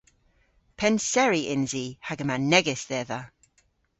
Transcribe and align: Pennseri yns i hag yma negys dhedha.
Pennseri 0.79 1.41
yns 1.55 1.71
i 1.83 1.85
hag 2.07 2.19
yma 2.23 2.37
negys 2.51 2.83
dhedha. 2.89 3.19